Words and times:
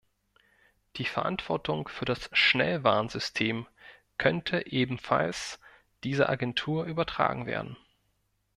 Die 0.95 1.05
Verantwortung 1.05 1.87
für 1.87 2.05
das 2.05 2.27
Schnellwarnsystem 2.33 3.67
könnte 4.17 4.65
ebenfalls 4.65 5.59
dieser 6.03 6.27
Agentur 6.27 6.85
übertragen 6.85 7.45
werden. 7.45 7.77